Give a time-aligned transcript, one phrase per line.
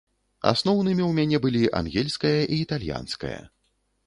[0.51, 3.37] Асноўнымі ў мяне былі ангельская і італьянская.